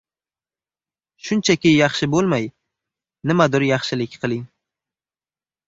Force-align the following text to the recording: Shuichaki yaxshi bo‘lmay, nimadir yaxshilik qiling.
Shuichaki 1.27 1.73
yaxshi 1.73 2.09
bo‘lmay, 2.17 2.49
nimadir 3.33 3.69
yaxshilik 3.71 4.19
qiling. 4.25 4.45